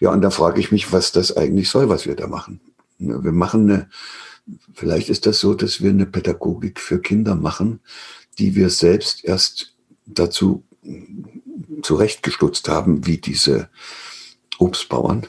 [0.00, 2.60] Ja, und da frage ich mich, was das eigentlich soll, was wir da machen.
[2.98, 3.88] Wir machen eine,
[4.74, 7.80] vielleicht ist das so, dass wir eine Pädagogik für Kinder machen,
[8.38, 9.74] die wir selbst erst
[10.06, 10.64] dazu
[11.82, 13.68] zurechtgestutzt haben, wie diese
[14.58, 15.26] Obstbauern,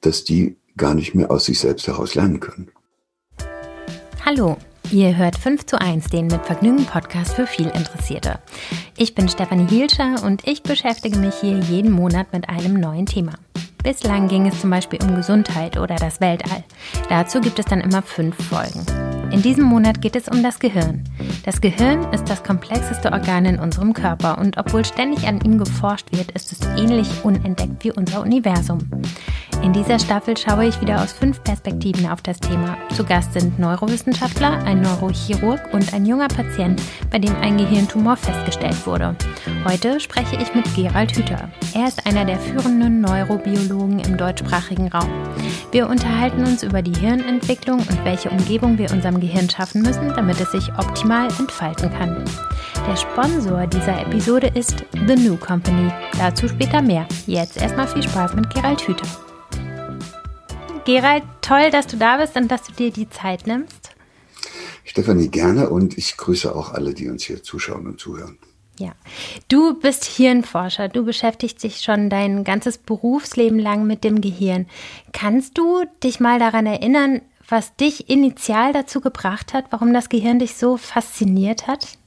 [0.00, 2.70] dass die gar nicht mehr aus sich selbst heraus lernen können.
[4.24, 4.56] Hallo,
[4.90, 8.40] ihr hört 5 zu 1, den mit Vergnügen Podcast für viel Interessierte.
[8.96, 13.34] Ich bin Stefanie Hielscher und ich beschäftige mich hier jeden Monat mit einem neuen Thema.
[13.84, 16.64] Bislang ging es zum Beispiel um Gesundheit oder das Weltall.
[17.10, 19.13] Dazu gibt es dann immer fünf Folgen.
[19.30, 21.02] In diesem Monat geht es um das Gehirn.
[21.44, 26.06] Das Gehirn ist das komplexeste Organ in unserem Körper und obwohl ständig an ihm geforscht
[26.12, 28.78] wird, ist es ähnlich unentdeckt wie unser Universum.
[29.62, 32.76] In dieser Staffel schaue ich wieder aus fünf Perspektiven auf das Thema.
[32.94, 38.86] Zu Gast sind Neurowissenschaftler, ein Neurochirurg und ein junger Patient, bei dem ein Gehirntumor festgestellt
[38.86, 39.16] wurde.
[39.64, 41.48] Heute spreche ich mit Gerald Hüther.
[41.74, 45.08] Er ist einer der führenden Neurobiologen im deutschsprachigen Raum.
[45.72, 50.38] Wir unterhalten uns über die Hirnentwicklung und welche Umgebung wir unserem Gehirn schaffen müssen, damit
[50.40, 52.24] es sich optimal entfalten kann.
[52.86, 55.90] Der Sponsor dieser Episode ist The New Company.
[56.18, 57.06] Dazu später mehr.
[57.26, 59.08] Jetzt erstmal viel Spaß mit Gerald Hüther.
[60.84, 63.92] Gerald, toll, dass du da bist und dass du dir die Zeit nimmst.
[64.84, 68.36] Stefanie, gerne und ich grüße auch alle, die uns hier zuschauen und zuhören.
[68.78, 68.92] Ja,
[69.48, 70.88] du bist Hirnforscher.
[70.88, 74.66] Du beschäftigst dich schon dein ganzes Berufsleben lang mit dem Gehirn.
[75.12, 80.38] Kannst du dich mal daran erinnern, was dich initial dazu gebracht hat, warum das Gehirn
[80.38, 81.98] dich so fasziniert hat?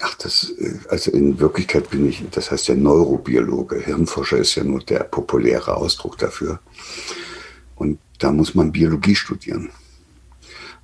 [0.00, 3.80] Ach, das, äh, also in Wirklichkeit bin ich, das heißt ja Neurobiologe.
[3.80, 6.60] Hirnforscher ist ja nur der populäre Ausdruck dafür.
[7.76, 9.70] Und da muss man Biologie studieren.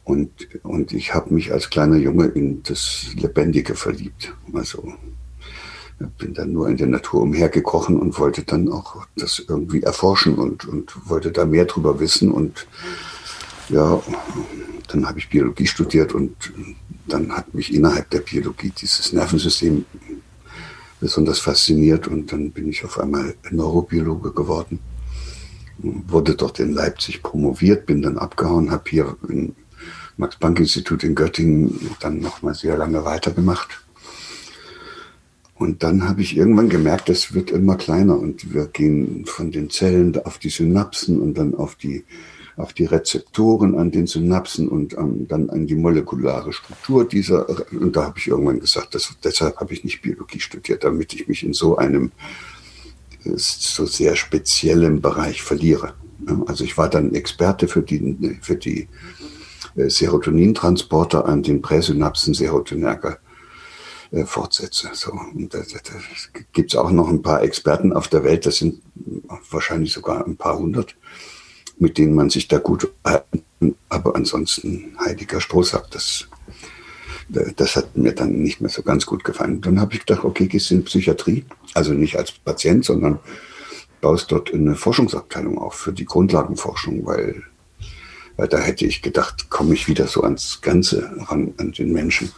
[0.04, 4.34] Und, und ich habe mich als kleiner Junge in das Lebendige verliebt.
[4.52, 4.94] Also
[6.18, 10.64] bin dann nur in der Natur umhergekrochen und wollte dann auch das irgendwie erforschen und,
[10.66, 12.30] und wollte da mehr drüber wissen.
[12.30, 12.66] Und
[13.68, 14.02] ja,
[14.88, 16.52] dann habe ich Biologie studiert und
[17.06, 19.84] dann hat mich innerhalb der Biologie dieses Nervensystem
[21.00, 24.78] besonders fasziniert und dann bin ich auf einmal Neurobiologe geworden.
[25.78, 29.54] Wurde dort in Leipzig promoviert, bin dann abgehauen, habe hier im
[30.16, 33.82] Max-Planck-Institut in Göttingen dann nochmal sehr lange weitergemacht
[35.60, 39.68] und dann habe ich irgendwann gemerkt, das wird immer kleiner und wir gehen von den
[39.68, 42.04] Zellen auf die Synapsen und dann auf die,
[42.56, 47.46] auf die Rezeptoren an den Synapsen und um, dann an die molekulare Struktur dieser.
[47.72, 51.28] Und da habe ich irgendwann gesagt, das, deshalb habe ich nicht Biologie studiert, damit ich
[51.28, 52.10] mich in so einem
[53.36, 55.92] so sehr speziellen Bereich verliere.
[56.46, 58.88] Also ich war dann Experte für die, für die
[59.76, 63.18] äh, Serotonintransporter an den Präsynapsen Serotonerger
[64.12, 64.90] äh, fortsetze.
[64.92, 65.94] So, und da, da,
[66.52, 68.82] gibt es auch noch ein paar Experten auf der Welt, das sind
[69.50, 70.96] wahrscheinlich sogar ein paar hundert,
[71.78, 73.44] mit denen man sich da gut halten.
[73.88, 76.26] Aber ansonsten heiliger Strohsack, das,
[77.28, 79.60] das hat mir dann nicht mehr so ganz gut gefallen.
[79.60, 81.44] Dann habe ich gedacht, okay, gehst in Psychiatrie,
[81.74, 83.20] also nicht als Patient, sondern
[84.00, 87.42] baust dort eine Forschungsabteilung auf für die Grundlagenforschung, weil,
[88.36, 92.32] weil da hätte ich gedacht, komme ich wieder so ans Ganze ran, an den Menschen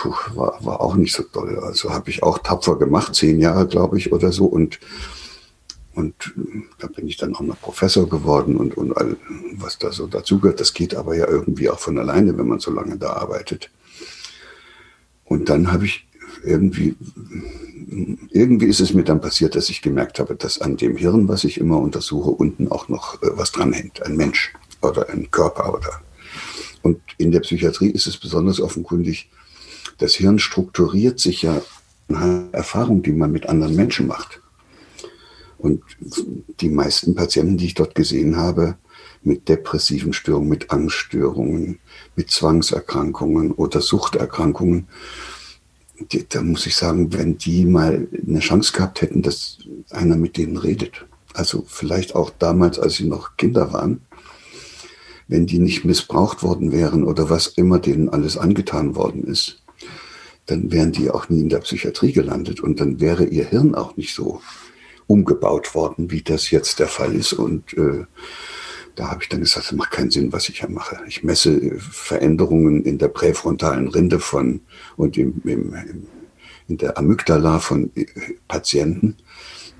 [0.00, 1.58] puh, war, war auch nicht so toll.
[1.58, 4.46] Also habe ich auch tapfer gemacht, zehn Jahre, glaube ich, oder so.
[4.46, 4.80] Und,
[5.94, 6.14] und
[6.78, 9.16] da bin ich dann auch noch Professor geworden und, und all,
[9.56, 10.60] was da so dazugehört.
[10.60, 13.70] Das geht aber ja irgendwie auch von alleine, wenn man so lange da arbeitet.
[15.24, 16.06] Und dann habe ich
[16.44, 16.96] irgendwie,
[18.30, 21.44] irgendwie ist es mir dann passiert, dass ich gemerkt habe, dass an dem Hirn, was
[21.44, 24.02] ich immer untersuche, unten auch noch äh, was dranhängt.
[24.02, 26.00] Ein Mensch oder ein Körper oder.
[26.82, 29.28] Und in der Psychiatrie ist es besonders offenkundig,
[30.00, 31.62] das Hirn strukturiert sich ja
[32.08, 34.40] nach Erfahrung, die man mit anderen Menschen macht.
[35.58, 35.82] Und
[36.60, 38.76] die meisten Patienten, die ich dort gesehen habe,
[39.22, 41.78] mit depressiven Störungen, mit Angststörungen,
[42.16, 44.88] mit Zwangserkrankungen oder Suchterkrankungen,
[46.12, 49.58] die, da muss ich sagen, wenn die mal eine Chance gehabt hätten, dass
[49.90, 54.00] einer mit denen redet, also vielleicht auch damals, als sie noch Kinder waren,
[55.28, 59.59] wenn die nicht missbraucht worden wären oder was immer denen alles angetan worden ist,
[60.50, 63.96] dann wären die auch nie in der Psychiatrie gelandet und dann wäre ihr Hirn auch
[63.96, 64.40] nicht so
[65.06, 67.32] umgebaut worden, wie das jetzt der Fall ist.
[67.32, 68.04] Und äh,
[68.96, 70.98] da habe ich dann gesagt, das macht keinen Sinn, was ich hier mache.
[71.06, 74.60] Ich messe Veränderungen in der präfrontalen Rinde von
[74.96, 76.06] und im, im, im,
[76.68, 78.06] in der Amygdala von äh,
[78.48, 79.16] Patienten,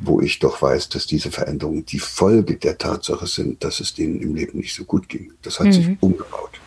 [0.01, 4.21] wo ich doch weiß, dass diese Veränderungen die Folge der Tatsache sind, dass es denen
[4.21, 5.33] im Leben nicht so gut ging.
[5.43, 5.73] Das hat mhm.
[5.73, 6.61] sich umgebaut.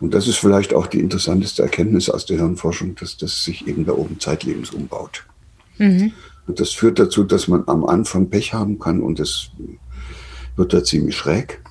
[0.00, 3.86] Und das ist vielleicht auch die interessanteste Erkenntnis aus der Hirnforschung, dass das sich eben
[3.86, 5.24] da oben zeitlebens umbaut.
[5.78, 6.12] Mhm.
[6.46, 9.50] Und das führt dazu, dass man am Anfang Pech haben kann und es
[10.56, 11.62] wird da ziemlich schräg.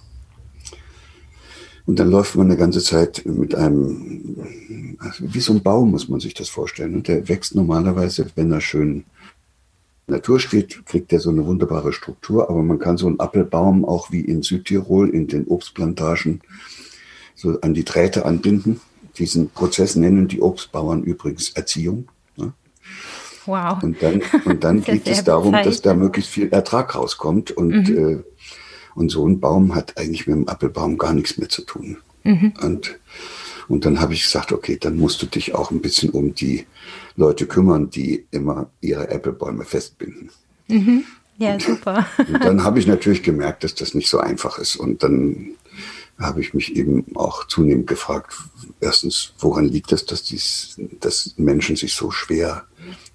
[1.86, 6.10] Und dann läuft man eine ganze Zeit mit einem, also wie so ein Baum muss
[6.10, 6.96] man sich das vorstellen.
[6.96, 9.06] Und der wächst normalerweise, wenn er schön
[10.08, 12.50] Natur steht, kriegt er so eine wunderbare Struktur.
[12.50, 16.42] Aber man kann so einen Apfelbaum auch wie in Südtirol in den Obstplantagen
[17.36, 18.82] so an die Drähte anbinden.
[19.18, 22.10] Diesen Prozess nennen die Obstbauern übrigens Erziehung.
[22.38, 22.54] Ne?
[23.46, 23.82] Wow.
[23.84, 27.52] Und dann, und dann geht es darum, dass da möglichst viel Ertrag rauskommt.
[27.52, 27.98] Und, mhm.
[27.98, 28.24] äh,
[28.96, 31.98] und so ein Baum hat eigentlich mit dem Apfelbaum gar nichts mehr zu tun.
[32.24, 32.54] Mhm.
[32.62, 32.98] Und,
[33.68, 36.66] und dann habe ich gesagt, okay, dann musst du dich auch ein bisschen um die
[37.16, 40.32] Leute kümmern, die immer ihre Apfelbäume festbinden.
[40.68, 41.04] Mhm.
[41.38, 42.06] Ja, super.
[42.18, 44.76] Und dann habe ich natürlich gemerkt, dass das nicht so einfach ist.
[44.76, 45.52] Und dann
[46.18, 48.34] habe ich mich eben auch zunehmend gefragt,
[48.80, 52.66] erstens, woran liegt es, dass, dies, dass Menschen sich so schwer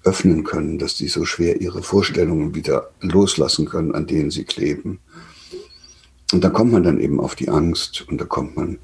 [0.03, 4.99] öffnen können, dass die so schwer ihre Vorstellungen wieder loslassen können, an denen sie kleben.
[6.31, 8.77] Und da kommt man dann eben auf die Angst und da kommt man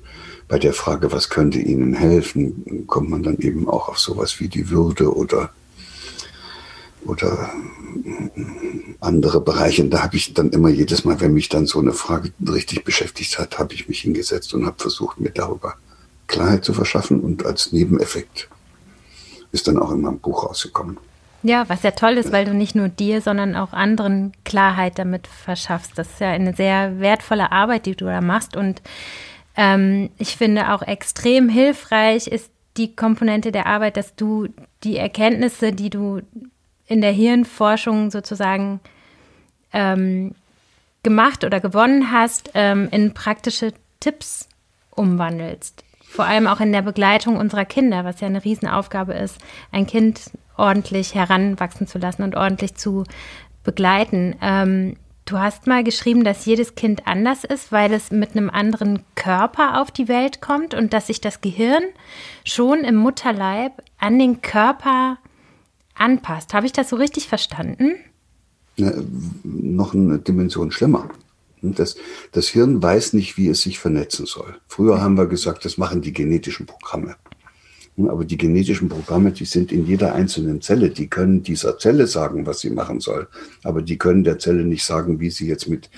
[0.48, 4.48] bei der Frage, was könnte ihnen helfen, kommt man dann eben auch auf sowas wie
[4.48, 5.52] die Würde oder,
[7.08, 7.50] oder
[9.00, 9.84] andere Bereiche.
[9.84, 12.84] Und da habe ich dann immer jedes Mal, wenn mich dann so eine Frage richtig
[12.84, 15.76] beschäftigt hat, habe ich mich hingesetzt und habe versucht, mir darüber
[16.28, 18.50] Klarheit zu verschaffen und als Nebeneffekt
[19.52, 20.98] ist dann auch immer ein Buch rausgekommen.
[21.44, 25.28] Ja, was ja toll ist, weil du nicht nur dir, sondern auch anderen Klarheit damit
[25.28, 25.92] verschaffst.
[25.96, 28.58] Das ist ja eine sehr wertvolle Arbeit, die du da machst.
[28.58, 28.82] Und
[29.56, 34.48] ähm, ich finde auch extrem hilfreich ist die Komponente der Arbeit, dass du
[34.84, 36.22] die Erkenntnisse, die du
[36.88, 38.80] in der Hirnforschung sozusagen
[39.74, 40.34] ähm,
[41.04, 44.48] gemacht oder gewonnen hast, ähm, in praktische Tipps
[44.92, 49.38] umwandelst vor allem auch in der Begleitung unserer Kinder, was ja eine Riesenaufgabe ist,
[49.72, 53.04] ein Kind ordentlich heranwachsen zu lassen und ordentlich zu
[53.64, 54.36] begleiten.
[54.42, 54.96] Ähm,
[55.26, 59.82] du hast mal geschrieben, dass jedes Kind anders ist, weil es mit einem anderen Körper
[59.82, 61.84] auf die Welt kommt und dass sich das Gehirn
[62.46, 65.18] schon im Mutterleib an den Körper
[66.00, 66.54] anpasst.
[66.54, 67.96] Habe ich das so richtig verstanden?
[68.76, 68.94] Ja,
[69.44, 71.10] noch eine Dimension schlimmer.
[71.62, 71.96] Das,
[72.32, 74.58] das Hirn weiß nicht, wie es sich vernetzen soll.
[74.68, 77.16] Früher haben wir gesagt, das machen die genetischen Programme.
[77.98, 80.92] Aber die genetischen Programme, die sind in jeder einzelnen Zelle.
[80.92, 83.28] Die können dieser Zelle sagen, was sie machen soll.
[83.64, 85.90] Aber die können der Zelle nicht sagen, wie sie jetzt mit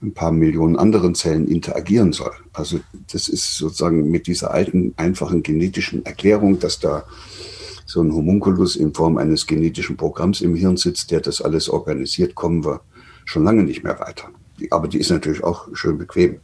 [0.00, 2.32] ein paar Millionen anderen Zellen interagieren soll.
[2.54, 2.80] Also
[3.12, 7.04] das ist sozusagen mit dieser alten, einfachen genetischen Erklärung, dass da
[7.94, 12.34] so ein Homunculus in Form eines genetischen Programms im Hirn sitzt, der das alles organisiert,
[12.34, 12.80] kommen wir
[13.24, 14.28] schon lange nicht mehr weiter
[14.70, 16.40] aber die ist natürlich auch schön bequem.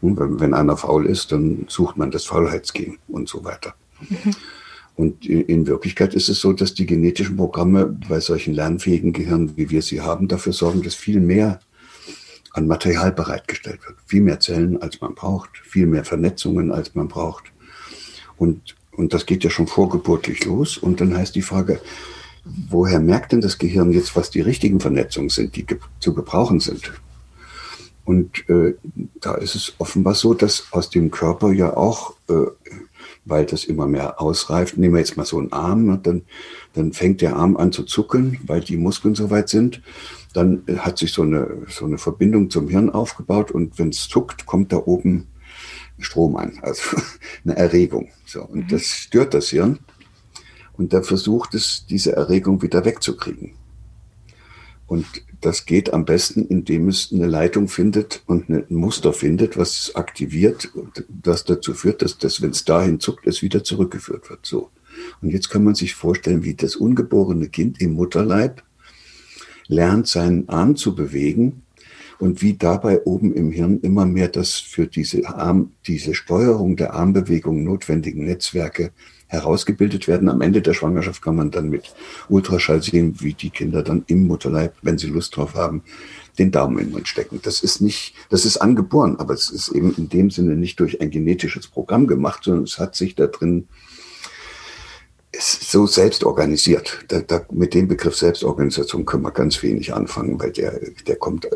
[0.00, 3.74] Wenn, einer faul ist, dann sucht man das Faulheitsgen und so weiter.
[4.00, 4.34] Mhm.
[4.94, 9.68] Und in Wirklichkeit ist es so, dass die genetischen Programme bei solchen lernfähigen Gehirnen, wie
[9.68, 11.60] wir sie haben, dafür sorgen, dass viel mehr
[12.52, 13.98] an Material bereitgestellt wird.
[14.06, 17.44] Viel mehr Zellen, als man braucht, viel mehr Vernetzungen, als man braucht.
[18.38, 20.78] Und, und das geht ja schon vorgeburtlich los.
[20.78, 21.80] Und dann heißt die Frage,
[22.44, 25.66] woher merkt denn das Gehirn jetzt, was die richtigen Vernetzungen sind, die
[26.00, 26.92] zu gebrauchen sind?
[28.04, 28.74] Und äh,
[29.20, 32.46] da ist es offenbar so, dass aus dem Körper ja auch, äh,
[33.24, 36.22] weil das immer mehr ausreift, nehmen wir jetzt mal so einen Arm, ne, dann,
[36.74, 39.82] dann fängt der Arm an zu zuckeln, weil die Muskeln soweit sind.
[40.32, 44.08] Dann äh, hat sich so eine, so eine Verbindung zum Hirn aufgebaut und wenn es
[44.08, 45.26] zuckt, kommt da oben
[45.98, 46.96] Strom an, also
[47.44, 48.10] eine Erregung.
[48.26, 48.68] So, und mhm.
[48.68, 49.78] das stört das Hirn.
[50.76, 53.54] Und da versucht es, diese Erregung wieder wegzukriegen.
[54.86, 55.06] Und
[55.40, 59.96] das geht am besten, indem es eine Leitung findet und ein Muster findet, was es
[59.96, 60.70] aktiviert,
[61.08, 64.46] das dazu führt, dass das, wenn es dahin zuckt, es wieder zurückgeführt wird.
[64.46, 64.70] So.
[65.20, 68.62] Und jetzt kann man sich vorstellen, wie das ungeborene Kind im Mutterleib
[69.66, 71.62] lernt, seinen Arm zu bewegen
[72.18, 76.94] und wie dabei oben im Hirn immer mehr das für diese Arm, diese Steuerung der
[76.94, 78.92] Armbewegung notwendigen Netzwerke
[79.28, 80.28] herausgebildet werden.
[80.28, 81.94] Am Ende der Schwangerschaft kann man dann mit
[82.28, 85.82] Ultraschall sehen, wie die Kinder dann im Mutterleib, wenn sie Lust drauf haben,
[86.38, 87.40] den Daumen in den Mund stecken.
[87.42, 91.00] Das ist nicht, das ist angeboren, aber es ist eben in dem Sinne nicht durch
[91.00, 93.66] ein genetisches Programm gemacht, sondern es hat sich da drin
[95.36, 97.04] ist so selbst organisiert.
[97.08, 101.48] Da, da, mit dem Begriff Selbstorganisation können wir ganz wenig anfangen, weil der, der kommt,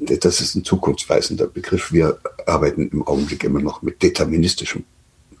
[0.00, 1.92] das ist ein zukunftsweisender Begriff.
[1.92, 4.84] Wir arbeiten im Augenblick immer noch mit deterministischem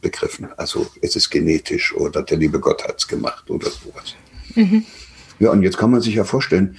[0.00, 0.48] begriffen.
[0.56, 4.14] Also es ist genetisch oder der liebe Gott hat es gemacht oder sowas.
[4.54, 4.84] Mhm.
[5.38, 6.76] Ja, und jetzt kann man sich ja vorstellen,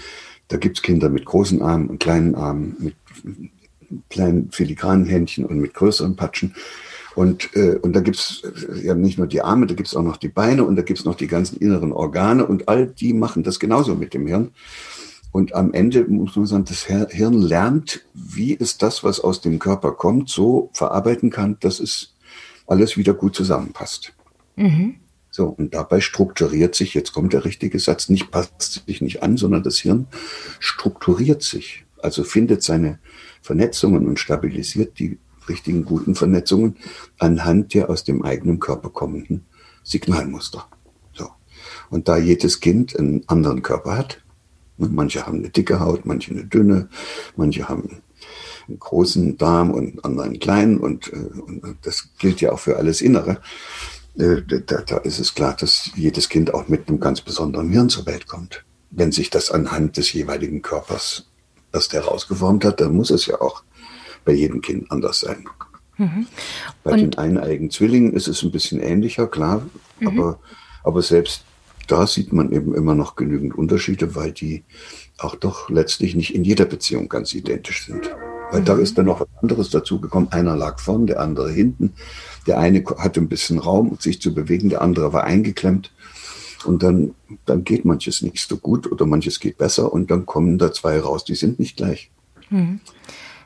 [0.48, 2.96] da gibt es Kinder mit großen Armen und kleinen Armen, mit
[4.10, 6.56] kleinen filigranen Händchen und mit größeren Patschen.
[7.16, 10.18] Und, äh, und da gibt's äh, ja nicht nur die Arme, da gibt's auch noch
[10.18, 13.60] die Beine und da gibt's noch die ganzen inneren Organe und all die machen das
[13.60, 14.52] genauso mit dem Hirn.
[15.32, 19.60] Und am Ende muss man sagen, das Hirn lernt, wie es das, was aus dem
[19.60, 22.16] Körper kommt, so verarbeiten kann, dass es
[22.68, 24.14] alles wieder gut zusammenpasst.
[24.58, 24.96] Mhm.
[25.30, 29.38] So, und dabei strukturiert sich, jetzt kommt der richtige Satz, nicht passt sich nicht an,
[29.38, 30.08] sondern das Hirn
[30.60, 33.00] strukturiert sich, also findet seine
[33.42, 35.18] Vernetzungen und stabilisiert die
[35.50, 36.78] richtigen guten Vernetzungen
[37.20, 39.46] anhand der aus dem eigenen Körper kommenden
[39.84, 40.68] Signalmuster.
[41.14, 41.30] So.
[41.90, 44.22] Und da jedes Kind einen anderen Körper hat,
[44.78, 46.90] ne, manche haben eine dicke Haut, manche eine dünne,
[47.36, 48.02] manche haben
[48.68, 52.78] einen großen Darm und anderen einen kleinen und, äh, und das gilt ja auch für
[52.78, 53.42] alles Innere.
[54.18, 57.90] Äh, da, da ist es klar, dass jedes Kind auch mit einem ganz besonderen Hirn
[57.90, 58.64] zur Welt kommt.
[58.90, 61.28] Wenn sich das anhand des jeweiligen Körpers,
[61.72, 63.64] das der rausgeformt hat, dann muss es ja auch
[64.26, 65.46] bei jedem Kind anders sein.
[65.98, 66.28] Mhm.
[66.84, 69.64] Bei den eineigen Zwillingen ist es ein bisschen ähnlicher, klar,
[70.00, 70.08] mhm.
[70.08, 70.40] aber,
[70.84, 71.44] aber selbst
[71.88, 74.64] da sieht man eben immer noch genügend Unterschiede, weil die
[75.18, 78.10] auch doch letztlich nicht in jeder Beziehung ganz identisch sind.
[78.52, 78.66] Weil mhm.
[78.66, 80.32] da ist dann noch was anderes dazugekommen.
[80.32, 81.94] Einer lag vorn, der andere hinten.
[82.48, 85.92] Der eine hatte ein bisschen Raum, sich zu bewegen, der andere war eingeklemmt.
[86.66, 90.58] Und dann, dann geht manches nicht so gut oder manches geht besser und dann kommen
[90.58, 92.12] da zwei raus, die sind nicht gleich.
[92.50, 92.80] Mhm.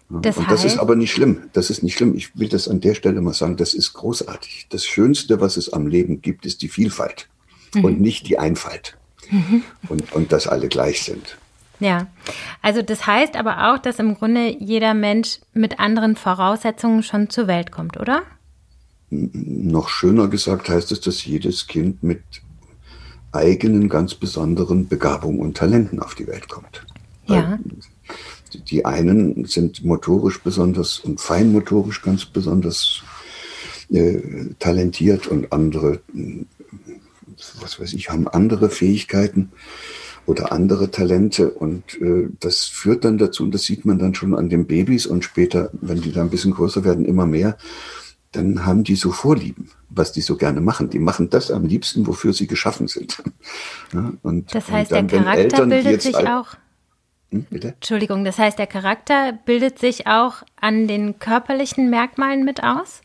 [0.09, 1.49] Das und das ist aber nicht schlimm.
[1.53, 2.15] Das ist nicht schlimm.
[2.15, 4.67] Ich will das an der Stelle mal sagen, das ist großartig.
[4.69, 7.27] Das Schönste, was es am Leben gibt, ist die Vielfalt
[7.73, 7.85] mhm.
[7.85, 8.97] und nicht die Einfalt.
[9.31, 9.63] Mhm.
[9.89, 11.37] Und, und dass alle gleich sind.
[11.79, 12.07] Ja,
[12.61, 17.47] also das heißt aber auch, dass im Grunde jeder Mensch mit anderen Voraussetzungen schon zur
[17.47, 18.21] Welt kommt, oder?
[19.09, 22.21] Noch schöner gesagt heißt es, dass jedes Kind mit
[23.31, 26.85] eigenen, ganz besonderen Begabungen und Talenten auf die Welt kommt.
[27.27, 27.59] Ja.
[28.63, 33.03] Die einen sind motorisch besonders und feinmotorisch ganz besonders
[33.91, 34.19] äh,
[34.59, 35.99] talentiert und andere,
[37.61, 39.51] was weiß ich, haben andere Fähigkeiten
[40.25, 41.51] oder andere Talente.
[41.51, 45.05] Und äh, das führt dann dazu, und das sieht man dann schon an den Babys
[45.05, 47.57] und später, wenn die da ein bisschen größer werden, immer mehr,
[48.31, 50.89] dann haben die so Vorlieben, was die so gerne machen.
[50.89, 53.23] Die machen das am liebsten, wofür sie geschaffen sind.
[53.93, 56.57] Ja, und, das heißt, und dann, der Charakter Eltern, bildet sich auch.
[57.49, 63.01] Hm, Entschuldigung, das heißt, der Charakter bildet sich auch an den körperlichen Merkmalen mit aus?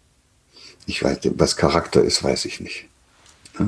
[0.87, 2.87] Ich weiß, was Charakter ist, weiß ich nicht.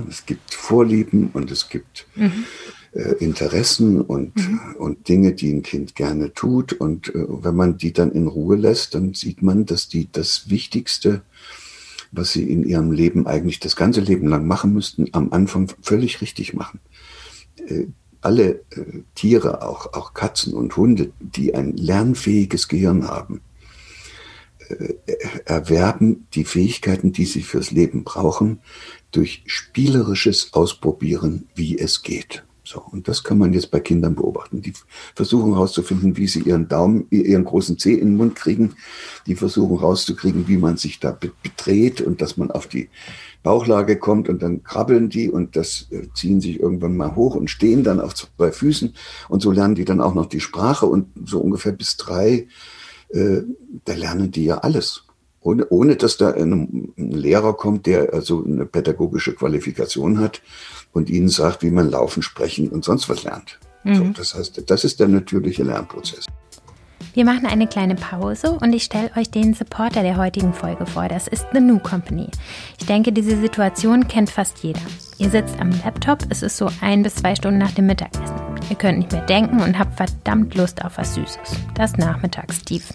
[0.08, 2.44] Es gibt Vorlieben und es gibt mhm
[2.92, 4.76] äh, Interessen und, mhm.
[4.78, 6.72] und Dinge, die ein Kind gerne tut.
[6.72, 10.50] Und äh, wenn man die dann in Ruhe lässt, dann sieht man, dass die das
[10.50, 11.22] Wichtigste,
[12.10, 16.20] was sie in ihrem Leben eigentlich das ganze Leben lang machen müssten, am Anfang völlig
[16.20, 16.80] richtig machen.
[17.66, 17.86] Äh,
[18.22, 23.42] alle äh, Tiere, auch, auch Katzen und Hunde, die ein lernfähiges Gehirn haben,
[24.68, 24.94] äh,
[25.44, 28.60] erwerben die Fähigkeiten, die sie fürs Leben brauchen,
[29.10, 32.44] durch spielerisches Ausprobieren, wie es geht.
[32.64, 34.62] So, und das kann man jetzt bei Kindern beobachten.
[34.62, 34.72] Die
[35.14, 38.76] versuchen herauszufinden, wie sie ihren Daumen, ihren großen Zeh in den Mund kriegen.
[39.26, 42.88] Die versuchen rauszukriegen, wie man sich da bedreht und dass man auf die
[43.42, 47.50] Bauchlage kommt und dann krabbeln die und das äh, ziehen sich irgendwann mal hoch und
[47.50, 48.94] stehen dann auf zwei Füßen
[49.28, 52.46] und so lernen die dann auch noch die Sprache und so ungefähr bis drei,
[53.10, 53.42] äh,
[53.84, 55.04] da lernen die ja alles
[55.42, 60.40] ohne, ohne dass da ein, ein, Lehrer kommt, der also eine pädagogische Qualifikation hat
[60.92, 63.58] und ihnen sagt, wie man laufen, sprechen und sonst was lernt.
[63.84, 63.94] Mhm.
[63.94, 66.26] So, das heißt, das ist der natürliche Lernprozess.
[67.14, 71.08] Wir machen eine kleine Pause und ich stelle euch den Supporter der heutigen Folge vor.
[71.08, 72.28] Das ist The New Company.
[72.78, 74.80] Ich denke, diese Situation kennt fast jeder.
[75.18, 78.34] Ihr sitzt am Laptop, es ist so ein bis zwei Stunden nach dem Mittagessen.
[78.70, 81.58] Ihr könnt nicht mehr denken und habt verdammt Lust auf was Süßes.
[81.74, 82.94] Das Nachmittagstief.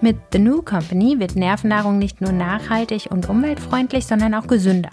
[0.00, 4.90] Mit The New Company wird Nervennahrung nicht nur nachhaltig und umweltfreundlich, sondern auch gesünder.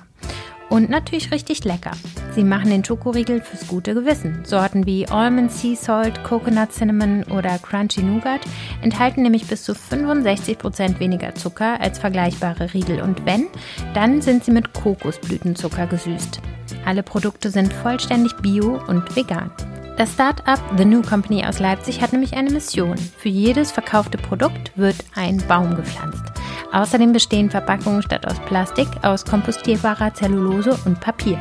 [0.69, 1.91] Und natürlich richtig lecker.
[2.35, 4.43] Sie machen den Schokoriegel fürs gute Gewissen.
[4.43, 8.41] Sorten wie Almond Sea Salt, Coconut Cinnamon oder Crunchy Nougat
[8.81, 13.01] enthalten nämlich bis zu 65% weniger Zucker als vergleichbare Riegel.
[13.01, 13.47] Und wenn,
[13.93, 16.41] dann sind sie mit Kokosblütenzucker gesüßt.
[16.85, 19.51] Alle Produkte sind vollständig bio und vegan.
[19.97, 22.95] Das Start-up The New Company aus Leipzig hat nämlich eine Mission.
[22.95, 26.23] Für jedes verkaufte Produkt wird ein Baum gepflanzt.
[26.71, 31.39] Außerdem bestehen Verpackungen statt aus Plastik aus kompostierbarer Zellulose und Papier.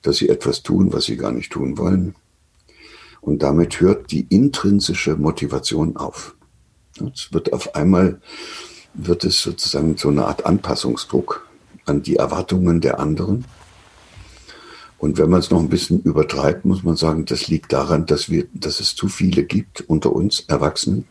[0.01, 2.15] dass sie etwas tun, was sie gar nicht tun wollen.
[3.22, 6.36] Und damit hört die intrinsische Motivation auf.
[7.13, 8.22] Es wird auf einmal
[8.93, 11.48] wird es sozusagen so eine Art Anpassungsdruck
[11.86, 13.46] an die Erwartungen der anderen.
[14.98, 18.29] Und wenn man es noch ein bisschen übertreibt, muss man sagen, das liegt daran, dass
[18.29, 21.08] wir, dass es zu viele gibt unter uns Erwachsenen,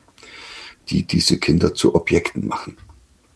[0.90, 2.76] die diese Kinder zu Objekten machen.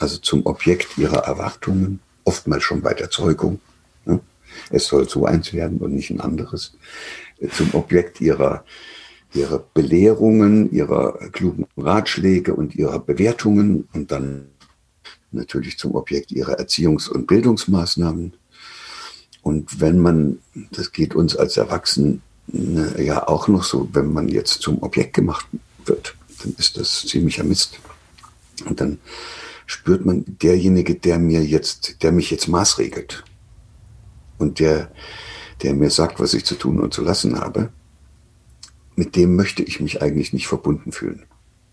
[0.02, 3.60] Also zum Objekt ihrer Erwartungen, oftmals schon bei der Zeugung.
[4.04, 4.18] Ne?
[4.70, 6.74] Es soll so eins werden und nicht ein anderes.
[7.52, 8.64] Zum Objekt ihrer
[9.32, 14.48] ihrer Belehrungen, ihrer klugen Ratschläge und ihrer Bewertungen und dann
[15.30, 18.34] natürlich zum Objekt ihrer Erziehungs- und Bildungsmaßnahmen.
[19.42, 20.40] Und wenn man,
[20.72, 22.22] das geht uns als Erwachsenen
[22.98, 25.46] ja auch noch so, wenn man jetzt zum Objekt gemacht
[25.86, 27.78] wird, dann ist das ziemlicher Mist.
[28.66, 28.98] Und dann
[29.72, 33.24] spürt man derjenige, der mir jetzt, der mich jetzt maßregelt
[34.36, 34.92] und der,
[35.62, 37.72] der mir sagt, was ich zu tun und zu lassen habe,
[38.96, 41.24] mit dem möchte ich mich eigentlich nicht verbunden fühlen.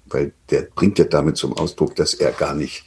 [0.05, 2.85] Weil der bringt ja damit zum Ausdruck, dass er gar nicht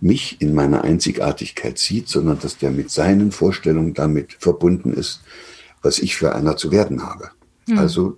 [0.00, 5.22] mich in meiner Einzigartigkeit sieht, sondern dass der mit seinen Vorstellungen damit verbunden ist,
[5.82, 7.30] was ich für einer zu werden habe.
[7.66, 7.78] Mhm.
[7.78, 8.16] Also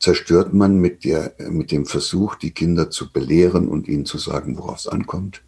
[0.00, 4.56] zerstört man mit, der, mit dem Versuch, die Kinder zu belehren und ihnen zu sagen,
[4.56, 5.42] worauf es ankommt,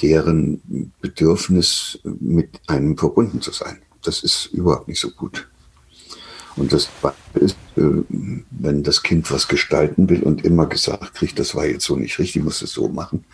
[0.00, 3.82] deren Bedürfnis, mit einem verbunden zu sein.
[4.02, 5.48] Das ist überhaupt nicht so gut.
[6.54, 6.88] Und das
[7.34, 11.84] ist, äh, wenn das Kind was gestalten will und immer gesagt kriegt, das war jetzt
[11.84, 13.24] so nicht richtig, muss es so machen,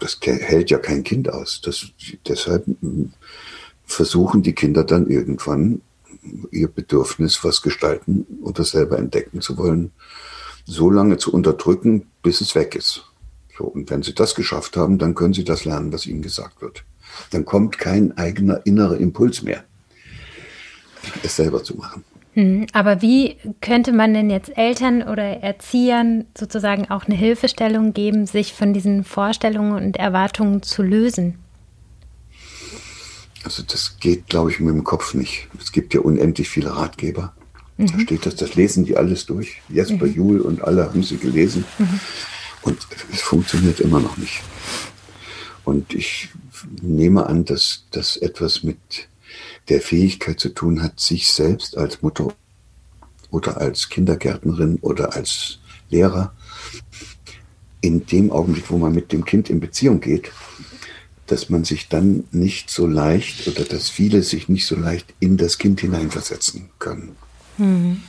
[0.00, 1.60] das hält ja kein Kind aus.
[1.60, 1.86] Das,
[2.26, 2.64] deshalb
[3.84, 5.80] versuchen die Kinder dann irgendwann
[6.50, 9.92] ihr Bedürfnis, was gestalten oder selber entdecken zu wollen,
[10.64, 13.04] so lange zu unterdrücken, bis es weg ist.
[13.56, 16.62] So, und wenn sie das geschafft haben, dann können sie das lernen, was ihnen gesagt
[16.62, 16.84] wird.
[17.30, 19.64] Dann kommt kein eigener innerer Impuls mehr,
[21.22, 22.04] es selber zu machen.
[22.34, 28.26] Hm, aber wie könnte man denn jetzt Eltern oder Erziehern sozusagen auch eine Hilfestellung geben,
[28.26, 31.38] sich von diesen Vorstellungen und Erwartungen zu lösen?
[33.44, 35.48] Also das geht, glaube ich, mit dem Kopf nicht.
[35.60, 37.34] Es gibt ja unendlich viele Ratgeber.
[37.76, 37.86] Mhm.
[37.86, 39.62] Da steht das, das lesen die alles durch.
[39.68, 40.14] Jesper mhm.
[40.14, 41.64] Juhl und alle haben sie gelesen.
[41.78, 42.00] Mhm.
[42.62, 44.42] Und es funktioniert immer noch nicht.
[45.64, 46.30] Und ich
[46.82, 48.78] nehme an, dass das etwas mit
[49.68, 52.28] der Fähigkeit zu tun hat, sich selbst als Mutter
[53.30, 55.58] oder als Kindergärtnerin oder als
[55.90, 56.34] Lehrer
[57.80, 60.32] in dem Augenblick, wo man mit dem Kind in Beziehung geht,
[61.28, 65.36] dass man sich dann nicht so leicht oder dass viele sich nicht so leicht in
[65.36, 67.16] das Kind hineinversetzen können.
[67.58, 68.02] Mhm.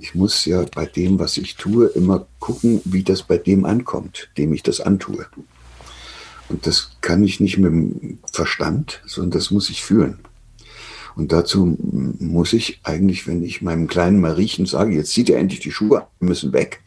[0.00, 4.30] Ich muss ja bei dem, was ich tue, immer gucken, wie das bei dem ankommt,
[4.36, 5.26] dem ich das antue.
[6.48, 10.18] Und das kann ich nicht mit dem Verstand, sondern das muss ich fühlen.
[11.14, 11.76] Und dazu
[12.18, 16.06] muss ich eigentlich, wenn ich meinem kleinen Mariechen sage, jetzt zieht er endlich die Schuhe,
[16.20, 16.82] wir müssen weg,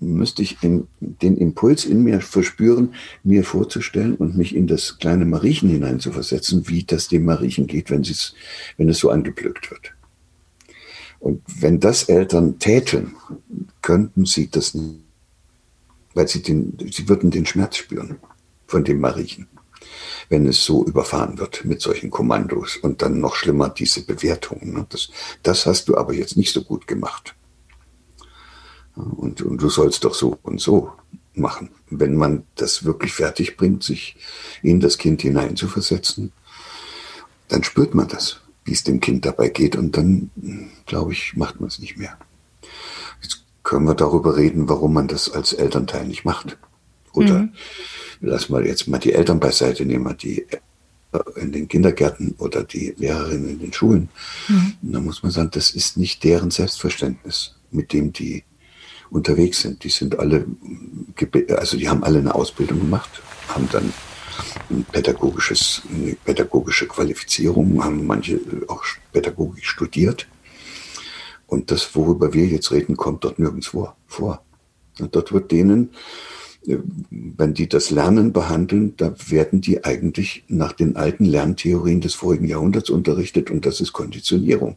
[0.00, 5.24] müsste ich in, den Impuls in mir verspüren, mir vorzustellen und mich in das kleine
[5.24, 8.06] Mariechen hineinzuversetzen, wie das dem Mariechen geht, wenn,
[8.76, 9.94] wenn es so angepflückt wird.
[11.20, 13.16] Und wenn das Eltern täten,
[13.82, 15.00] könnten sie das nicht,
[16.14, 18.18] weil sie, den, sie würden den Schmerz spüren
[18.66, 19.48] von dem Mariechen
[20.28, 22.76] wenn es so überfahren wird mit solchen Kommandos.
[22.76, 24.74] Und dann noch schlimmer diese Bewertungen.
[24.74, 24.86] Ne?
[24.88, 25.08] Das,
[25.42, 27.34] das hast du aber jetzt nicht so gut gemacht.
[28.98, 30.92] Und, und du sollst doch so und so
[31.34, 31.70] machen.
[31.90, 34.16] Wenn man das wirklich fertig bringt, sich
[34.62, 36.32] in das Kind hineinzuversetzen,
[37.48, 39.76] dann spürt man das, wie es dem Kind dabei geht.
[39.76, 40.30] Und dann,
[40.86, 42.18] glaube ich, macht man es nicht mehr.
[43.22, 46.58] Jetzt können wir darüber reden, warum man das als Elternteil nicht macht.
[47.12, 47.52] Oder mhm
[48.20, 50.46] lass mal jetzt mal die Eltern beiseite nehmen, die
[51.36, 54.08] in den Kindergärten oder die Lehrerinnen in den Schulen.
[54.48, 54.74] Mhm.
[54.82, 58.44] Da muss man sagen, das ist nicht deren Selbstverständnis, mit dem die
[59.10, 59.84] unterwegs sind.
[59.84, 60.46] Die sind alle,
[61.56, 63.10] also die haben alle eine Ausbildung gemacht,
[63.48, 63.92] haben dann
[64.70, 70.26] ein pädagogisches, eine pädagogische Qualifizierung, haben manche auch Pädagogik studiert.
[71.46, 74.42] Und das, worüber wir jetzt reden, kommt dort nirgendwo vor.
[75.00, 75.90] Und dort wird denen,
[76.66, 76.76] äh,
[77.10, 82.46] wenn die das Lernen behandeln, da werden die eigentlich nach den alten Lerntheorien des vorigen
[82.46, 84.76] Jahrhunderts unterrichtet und das ist Konditionierung.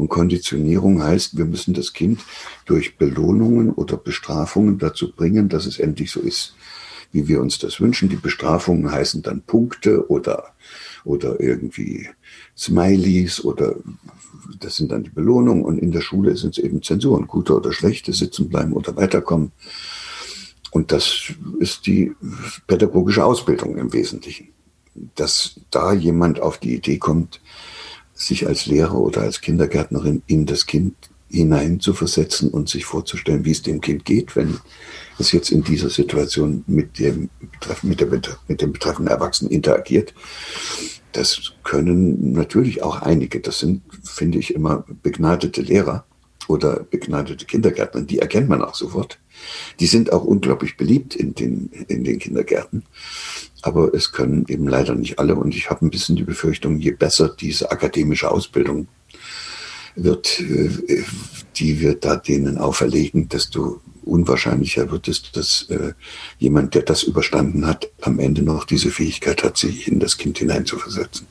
[0.00, 2.20] Und Konditionierung heißt, wir müssen das Kind
[2.64, 6.54] durch Belohnungen oder Bestrafungen dazu bringen, dass es endlich so ist,
[7.12, 8.08] wie wir uns das wünschen.
[8.08, 10.54] Die Bestrafungen heißen dann Punkte oder,
[11.04, 12.08] oder irgendwie
[12.56, 13.76] Smileys oder
[14.58, 15.66] das sind dann die Belohnungen.
[15.66, 19.52] Und in der Schule sind es eben Zensuren, gute oder schlechte, sitzen bleiben oder weiterkommen.
[20.70, 22.12] Und das ist die
[22.66, 24.48] pädagogische Ausbildung im Wesentlichen.
[25.14, 27.42] Dass da jemand auf die Idee kommt,
[28.20, 30.94] sich als Lehrer oder als Kindergärtnerin in das Kind
[31.30, 34.58] hinein zu versetzen und sich vorzustellen, wie es dem Kind geht, wenn
[35.18, 37.30] es jetzt in dieser Situation mit dem,
[37.82, 38.08] mit, der,
[38.48, 40.12] mit dem betreffenden Erwachsenen interagiert.
[41.12, 43.40] Das können natürlich auch einige.
[43.40, 46.04] Das sind, finde ich, immer begnadete Lehrer
[46.48, 48.02] oder begnadete Kindergärtner.
[48.02, 49.18] Die erkennt man auch sofort.
[49.78, 52.82] Die sind auch unglaublich beliebt in den, in den Kindergärten.
[53.62, 55.34] Aber es können eben leider nicht alle.
[55.34, 58.88] Und ich habe ein bisschen die Befürchtung, je besser diese akademische Ausbildung
[59.96, 61.04] wird, äh,
[61.56, 65.92] die wir da denen auferlegen, desto unwahrscheinlicher wird es, dass äh,
[66.38, 70.38] jemand, der das überstanden hat, am Ende noch diese Fähigkeit hat, sich in das Kind
[70.38, 71.26] hineinzuversetzen.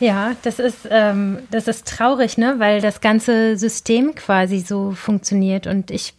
[0.00, 2.56] Ja, das ist, ähm, das ist traurig, ne?
[2.58, 5.68] weil das ganze System quasi so funktioniert.
[5.68, 6.14] Und ich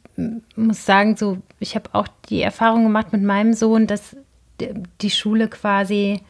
[0.56, 4.16] muss sagen, so, ich habe auch die Erfahrung gemacht mit meinem Sohn, dass
[5.02, 6.22] die Schule quasi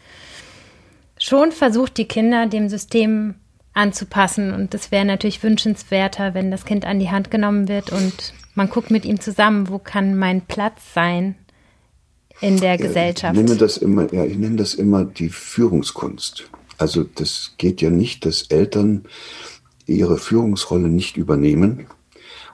[1.18, 3.36] schon versucht, die Kinder dem System
[3.74, 4.54] anzupassen.
[4.54, 8.70] Und das wäre natürlich wünschenswerter, wenn das Kind an die Hand genommen wird und man
[8.70, 11.36] guckt mit ihm zusammen, wo kann mein Platz sein
[12.40, 13.36] in der ja, Gesellschaft.
[13.36, 16.50] Ich nenne das immer, ja, ich nenne das immer die Führungskunst.
[16.78, 19.06] Also das geht ja nicht, dass Eltern
[19.86, 21.88] ihre Führungsrolle nicht übernehmen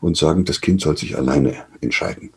[0.01, 2.31] und sagen, das Kind soll sich alleine entscheiden.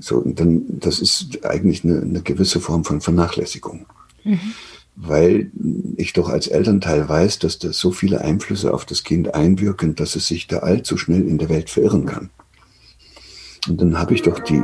[0.00, 3.86] So, und dann, das ist eigentlich eine, eine gewisse Form von Vernachlässigung.
[4.24, 4.52] Mhm
[5.02, 5.50] weil
[5.96, 10.14] ich doch als Elternteil weiß, dass da so viele Einflüsse auf das Kind einwirken, dass
[10.14, 12.30] es sich da allzu schnell in der Welt verirren kann.
[13.68, 14.62] Und dann habe ich doch die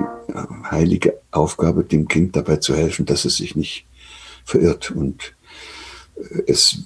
[0.70, 3.86] heilige Aufgabe, dem Kind dabei zu helfen, dass es sich nicht
[4.44, 4.90] verirrt.
[4.90, 5.34] Und
[6.16, 6.84] äh, es,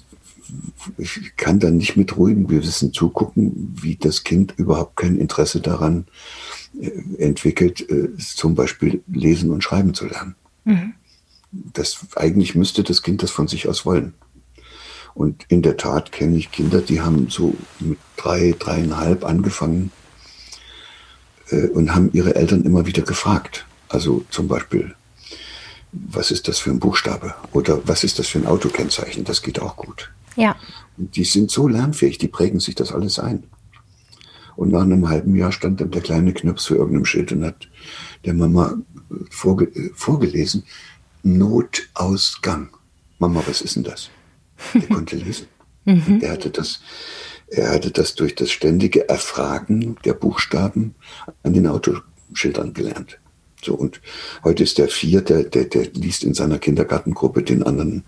[0.97, 6.05] ich kann dann nicht mit ruhigem Gewissen zugucken, wie das Kind überhaupt kein Interesse daran
[6.05, 6.60] äh,
[7.17, 7.85] entwickelt,
[8.17, 10.35] zum Beispiel lesen und schreiben zu lernen.
[10.63, 10.93] Mhm
[11.51, 14.13] das eigentlich müsste das Kind das von sich aus wollen.
[15.13, 19.91] Und in der Tat kenne ich Kinder, die haben so mit drei, dreieinhalb angefangen
[21.49, 23.65] äh, und haben ihre Eltern immer wieder gefragt.
[23.89, 24.95] Also zum Beispiel,
[25.91, 27.35] was ist das für ein Buchstabe?
[27.51, 29.25] Oder was ist das für ein Autokennzeichen?
[29.25, 30.09] Das geht auch gut.
[30.37, 30.55] Ja.
[30.97, 33.43] Und die sind so lernfähig, die prägen sich das alles ein.
[34.55, 37.69] Und nach einem halben Jahr stand dann der kleine Knirps für irgendeinem Schild und hat
[38.25, 38.77] der Mama
[39.29, 40.63] vorge vorgelesen,
[41.23, 42.69] Notausgang.
[43.19, 44.09] Mama, was ist denn das?
[44.73, 45.47] Der konnte lesen.
[45.85, 46.19] Mhm.
[46.21, 46.81] Er hatte das,
[47.47, 50.95] er hatte das durch das ständige Erfragen der Buchstaben
[51.43, 53.19] an den Autoschildern gelernt.
[53.63, 54.01] So, und
[54.43, 58.03] heute ist der vier, der, der, der liest in seiner Kindergartengruppe den anderen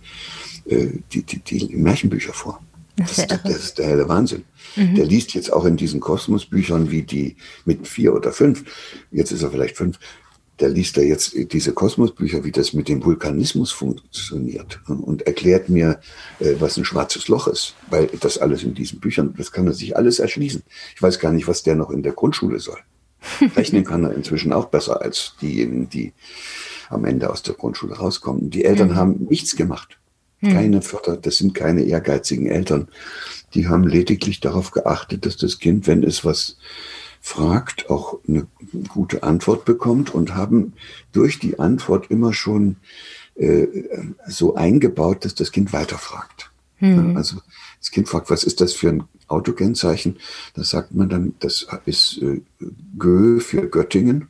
[0.65, 2.62] äh, die, die, die Märchenbücher vor.
[2.95, 4.43] Das, ist, das ist der helle Wahnsinn.
[4.75, 4.95] Mhm.
[4.95, 8.63] Der liest jetzt auch in diesen Kosmosbüchern wie die mit vier oder fünf,
[9.12, 9.99] jetzt ist er vielleicht fünf,
[10.60, 15.99] der liest da jetzt diese Kosmosbücher, wie das mit dem Vulkanismus funktioniert und erklärt mir,
[16.39, 19.73] äh, was ein schwarzes Loch ist, weil das alles in diesen Büchern, das kann er
[19.73, 20.62] sich alles erschließen.
[20.95, 22.77] Ich weiß gar nicht, was der noch in der Grundschule soll.
[23.56, 26.13] Rechnen kann er inzwischen auch besser als diejenigen, die
[26.89, 28.49] am Ende aus der Grundschule rauskommen.
[28.49, 28.95] Die Eltern mhm.
[28.95, 29.97] haben nichts gemacht.
[30.43, 30.49] Mhm.
[30.51, 32.89] Keine Förder, das sind keine ehrgeizigen Eltern.
[33.53, 36.58] Die haben lediglich darauf geachtet, dass das Kind, wenn es was
[37.21, 38.47] fragt, auch eine
[38.89, 40.73] gute Antwort bekommt und haben
[41.13, 42.75] durch die Antwort immer schon
[43.36, 43.67] äh,
[44.27, 46.51] so eingebaut, dass das Kind weiterfragt.
[46.82, 47.15] Mhm.
[47.15, 47.38] Also
[47.79, 50.19] das Kind fragt, was ist das für ein Autokennzeichen?
[50.56, 52.41] Da sagt man dann, das ist äh,
[52.99, 54.27] Gö für Göttingen,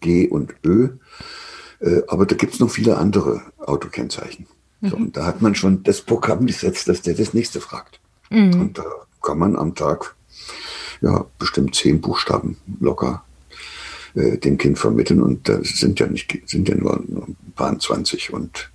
[0.00, 0.88] G und Ö.
[1.80, 4.46] Äh, aber da gibt's noch viele andere Autokennzeichen.
[4.80, 4.88] Mhm.
[4.88, 8.00] So, und da hat man schon das Programm gesetzt, dass der das nächste fragt.
[8.30, 8.60] Mhm.
[8.60, 8.84] Und da
[9.22, 10.14] kann man am Tag
[11.00, 13.24] ja, bestimmt zehn Buchstaben locker
[14.14, 15.22] äh, dem Kind vermitteln.
[15.22, 18.70] Und da sind ja nicht, sind ja nur ein paar 20 und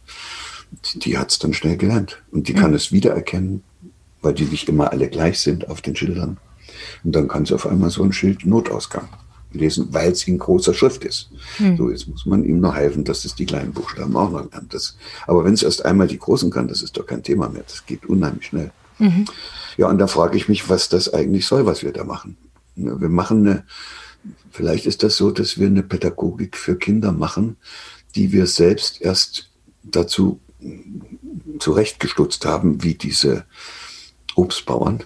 [0.96, 2.22] die hat es dann schnell gelernt.
[2.32, 3.64] Und die kann es wiedererkennen,
[4.22, 6.38] weil die nicht immer alle gleich sind auf den Schildern.
[7.04, 9.10] Und dann kann sie auf einmal so ein Schild Notausgang
[9.54, 11.30] lesen, weil es in großer Schrift ist.
[11.60, 11.78] Mhm.
[11.78, 14.74] So, jetzt muss man ihm noch helfen, dass es die kleinen Buchstaben auch noch lernt.
[14.74, 17.64] Das, aber wenn es erst einmal die großen kann, das ist doch kein Thema mehr.
[17.64, 18.72] Das geht unheimlich schnell.
[19.00, 19.26] Mhm.
[19.78, 22.38] Ja, und da frage ich mich, was das eigentlich soll, was wir da machen.
[22.76, 23.66] Wir machen eine,
[24.52, 27.58] vielleicht ist das so, dass wir eine Pädagogik für Kinder machen,
[28.16, 29.50] die wir selbst erst
[29.84, 30.40] dazu
[31.60, 33.46] zurechtgestutzt haben, wie diese
[34.36, 35.04] Obstbauern,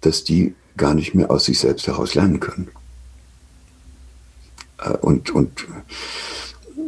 [0.00, 2.70] dass die gar nicht mehr aus sich selbst heraus lernen können.
[4.80, 5.66] Äh, und, und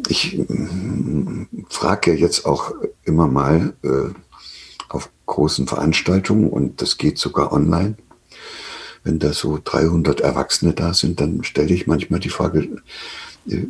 [0.09, 2.75] ich mm, frage jetzt auch
[3.05, 4.13] immer mal äh,
[4.89, 7.97] auf großen Veranstaltungen und das geht sogar online.
[9.05, 12.83] Wenn da so 300 Erwachsene da sind, dann stelle ich manchmal die Frage,
[13.49, 13.67] äh,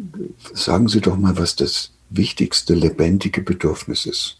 [0.54, 4.38] sagen Sie doch mal, was das wichtigste lebendige Bedürfnis ist,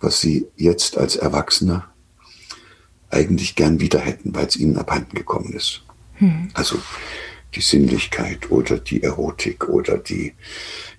[0.00, 1.86] was Sie jetzt als Erwachsener
[3.08, 5.82] eigentlich gern wieder hätten, weil es Ihnen abhanden gekommen ist.
[6.14, 6.48] Hm.
[6.52, 6.76] Also
[7.54, 10.34] die Sinnlichkeit oder die Erotik oder die,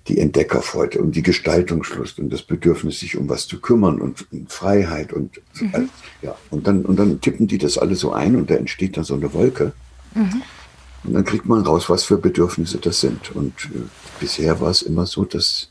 [0.08, 5.12] die Entdeckerfreude und die Gestaltungslust und das Bedürfnis, sich um was zu kümmern und, Freiheit
[5.12, 5.88] und mhm.
[6.20, 9.04] ja, und dann, und dann tippen die das alles so ein und da entsteht dann
[9.04, 9.72] so eine Wolke.
[10.14, 10.42] Mhm.
[11.04, 13.34] Und dann kriegt man raus, was für Bedürfnisse das sind.
[13.34, 13.80] Und äh,
[14.20, 15.70] bisher war es immer so, dass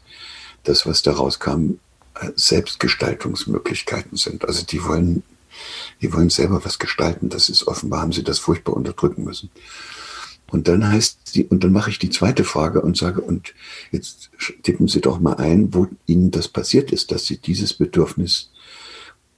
[0.64, 1.80] das, was da rauskam,
[2.20, 4.46] äh, Selbstgestaltungsmöglichkeiten sind.
[4.46, 5.24] Also die wollen,
[6.02, 7.30] die wollen selber was gestalten.
[7.30, 9.50] Das ist offenbar, haben sie das furchtbar unterdrücken müssen.
[10.52, 13.54] Und dann heißt die, und dann mache ich die zweite Frage und sage, und
[13.92, 14.32] jetzt
[14.64, 18.52] tippen Sie doch mal ein, wo Ihnen das passiert ist, dass Sie dieses Bedürfnis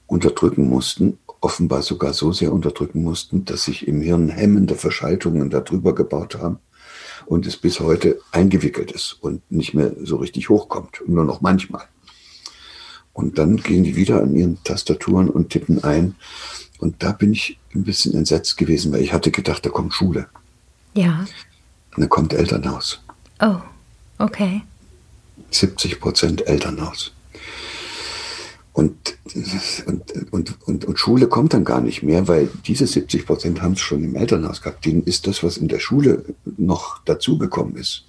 [0.06, 5.94] unterdrücken mussten, offenbar sogar so sehr unterdrücken mussten, dass sich im Hirn hemmende Verschaltungen darüber
[5.94, 6.58] gebaut haben
[7.26, 11.84] und es bis heute eingewickelt ist und nicht mehr so richtig hochkommt, nur noch manchmal.
[13.12, 16.16] Und dann gehen die wieder an ihren Tastaturen und tippen ein.
[16.78, 20.26] Und da bin ich ein bisschen entsetzt gewesen, weil ich hatte gedacht, da kommt Schule.
[20.94, 21.26] Ja.
[21.96, 23.00] Und dann kommt Elternhaus.
[23.40, 23.56] Oh,
[24.18, 24.62] okay.
[25.50, 27.12] 70 Prozent Elternhaus.
[28.72, 29.18] Und,
[29.86, 33.74] und, und, und, und Schule kommt dann gar nicht mehr, weil diese 70 Prozent haben
[33.74, 34.84] es schon im Elternhaus gehabt.
[34.84, 36.24] Denen ist das, was in der Schule
[36.56, 38.04] noch dazugekommen ist,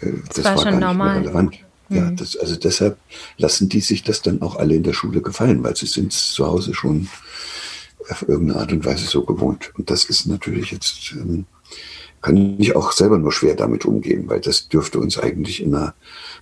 [0.00, 1.20] äh, das, das war, war, schon gar normal.
[1.20, 1.58] nicht mehr relevant.
[1.88, 1.96] Mhm.
[1.96, 2.98] Ja, das, also deshalb
[3.36, 6.46] lassen die sich das dann auch alle in der Schule gefallen, weil sie sind zu
[6.46, 7.08] Hause schon
[8.08, 9.72] auf irgendeine Art und Weise so gewohnt.
[9.76, 11.46] Und das ist natürlich jetzt ähm,
[12.24, 15.94] kann ich auch selber nur schwer damit umgehen, weil das dürfte uns eigentlich in einer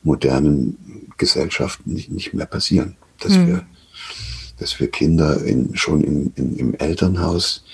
[0.05, 3.47] modernen Gesellschaft nicht, nicht mehr passieren, dass mhm.
[3.49, 3.67] wir,
[4.59, 7.65] dass wir Kinder in, schon in, in, im Elternhaus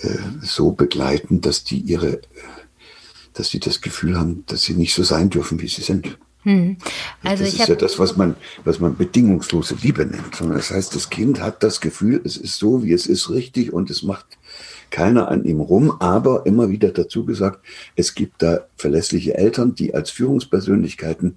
[0.00, 2.22] äh, so begleiten, dass die ihre,
[3.34, 6.16] dass sie das Gefühl haben, dass sie nicht so sein dürfen, wie sie sind.
[6.44, 6.78] Hm.
[7.22, 10.40] Also das ist ja das, was man, was man bedingungslose Liebe nennt.
[10.40, 13.90] Das heißt, das Kind hat das Gefühl, es ist so, wie es ist, richtig und
[13.90, 14.26] es macht
[14.92, 17.64] keiner an ihm rum, aber immer wieder dazu gesagt,
[17.96, 21.36] es gibt da verlässliche Eltern, die als Führungspersönlichkeiten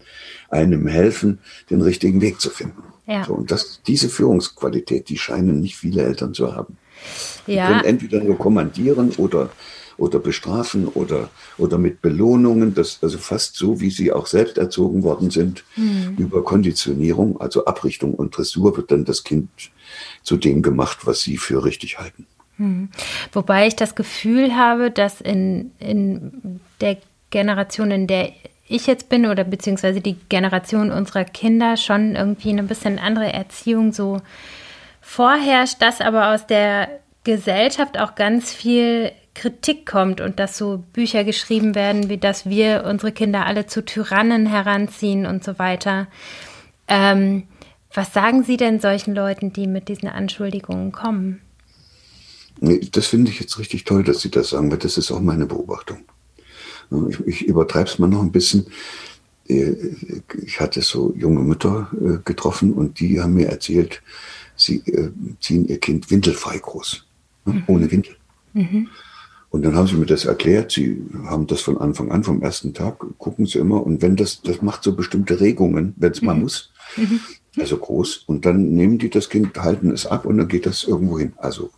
[0.50, 1.40] einem helfen,
[1.72, 2.84] den richtigen Weg zu finden.
[3.08, 3.24] Ja.
[3.26, 6.78] So, und das, diese Führungsqualität, die scheinen nicht viele Eltern zu haben.
[7.48, 7.68] Ja.
[7.68, 9.50] Die können entweder nur kommandieren oder,
[9.98, 15.04] oder bestrafen oder, oder mit Belohnungen, das, also fast so, wie sie auch selbst erzogen
[15.04, 16.16] worden sind, mhm.
[16.18, 19.50] über Konditionierung, also Abrichtung und Dressur wird dann das Kind
[20.24, 22.26] zu dem gemacht, was sie für richtig halten.
[22.58, 22.90] Hm.
[23.34, 26.98] Wobei ich das Gefühl habe, dass in, in der
[27.30, 28.32] Generation, in der
[28.68, 33.94] ich jetzt bin oder beziehungsweise die Generation unserer Kinder schon irgendwie eine bisschen andere Erziehung
[33.94, 34.22] so
[35.02, 36.90] vorherrscht, dass aber aus der
[37.24, 42.86] Gesellschaft auch ganz viel Kritik kommt und dass so Bücher geschrieben werden, wie dass wir
[42.86, 46.08] unsere Kinder alle zu Tyrannen heranziehen und so weiter.
[46.88, 47.44] Ähm,
[47.94, 51.42] was sagen Sie denn solchen Leuten, die mit diesen Anschuldigungen kommen?
[52.92, 55.46] Das finde ich jetzt richtig toll, dass Sie das sagen, weil das ist auch meine
[55.46, 56.00] Beobachtung.
[57.10, 58.68] Ich, ich übertreibe es mal noch ein bisschen.
[59.48, 59.74] Äh,
[60.42, 64.02] ich hatte so junge Mütter äh, getroffen und die haben mir erzählt,
[64.56, 67.06] sie äh, ziehen ihr Kind windelfrei groß,
[67.46, 67.64] ne, mhm.
[67.68, 68.16] ohne Windel.
[68.54, 68.88] Mhm.
[69.50, 70.72] Und dann haben sie mir das erklärt.
[70.74, 73.86] Sie haben das von Anfang an, vom ersten Tag, gucken sie immer.
[73.86, 76.42] Und wenn das, das macht so bestimmte Regungen, wenn es mal mhm.
[76.42, 76.72] muss.
[76.98, 77.22] Mhm.
[77.58, 78.24] Also groß.
[78.26, 81.34] Und dann nehmen die das Kind, halten es ab und dann geht das irgendwo hin.
[81.38, 81.70] Also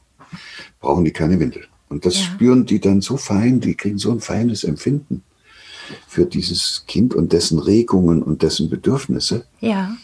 [0.79, 1.65] brauchen die keine Windel.
[1.89, 2.23] Und das ja.
[2.23, 5.23] spüren die dann so fein, die kriegen so ein feines Empfinden
[6.07, 9.95] für dieses Kind und dessen Regungen und dessen Bedürfnisse, ja.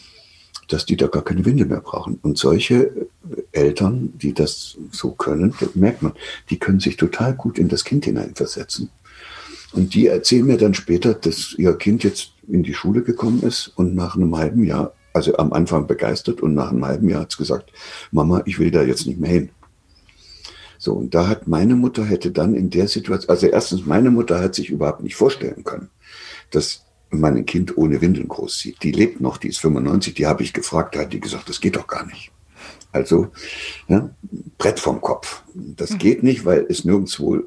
[0.68, 2.18] dass die da gar keine Windel mehr brauchen.
[2.22, 3.08] Und solche
[3.52, 6.12] Eltern, die das so können, das merkt man,
[6.50, 8.90] die können sich total gut in das Kind hineinversetzen
[9.72, 13.72] Und die erzählen mir dann später, dass ihr Kind jetzt in die Schule gekommen ist
[13.76, 17.30] und nach einem halben Jahr, also am Anfang begeistert und nach einem halben Jahr hat
[17.30, 17.72] es gesagt,
[18.10, 19.50] Mama, ich will da jetzt nicht mehr hin.
[20.84, 24.38] So, und da hat meine Mutter hätte dann in der Situation, also erstens, meine Mutter
[24.38, 25.88] hat sich überhaupt nicht vorstellen können,
[26.50, 28.82] dass mein Kind ohne Windeln großzieht.
[28.82, 31.62] Die lebt noch, die ist 95, die habe ich gefragt, da hat die gesagt, das
[31.62, 32.32] geht doch gar nicht.
[32.92, 33.28] Also
[33.88, 34.10] ja,
[34.58, 35.42] Brett vom Kopf.
[35.54, 35.98] Das mhm.
[35.98, 37.40] geht nicht, weil es nirgendwo, äh,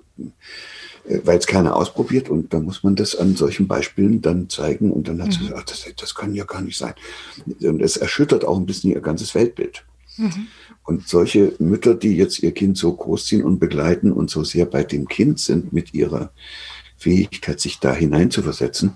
[1.23, 5.07] weil es keiner ausprobiert und da muss man das an solchen Beispielen dann zeigen und
[5.07, 5.33] dann hat mhm.
[5.33, 6.95] sie gesagt, das, das kann ja gar nicht sein.
[7.61, 9.85] Und es erschüttert auch ein bisschen ihr ganzes Weltbild.
[10.17, 10.47] Mhm.
[10.87, 14.85] Und solche Mütter, die jetzt ihr Kind so großziehen und begleiten und so sehr bei
[14.85, 16.31] dem Kind sind mit ihrer
[16.97, 18.93] Fähigkeit, sich da hineinzuversetzen,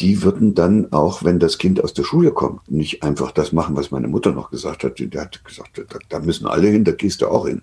[0.00, 3.74] die würden dann auch, wenn das Kind aus der Schule kommt, nicht einfach das machen,
[3.74, 4.98] was meine Mutter noch gesagt hat.
[4.98, 7.62] Die hat gesagt, da, müssen alle hin, da gehst du auch hin.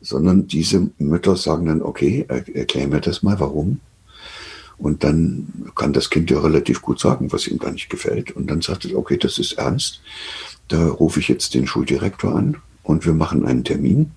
[0.00, 3.80] Sondern diese Mütter sagen dann, okay, erklär mir das mal, warum.
[4.78, 8.30] Und dann kann das Kind ja relativ gut sagen, was ihm da nicht gefällt.
[8.30, 10.00] Und dann sagt es, okay, das ist ernst.
[10.70, 14.12] Da rufe ich jetzt den Schuldirektor an und wir machen einen Termin.